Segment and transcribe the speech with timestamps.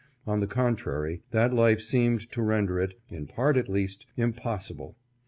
[0.25, 4.95] On the contrary, that life seemed to render it, in part at least, impossible.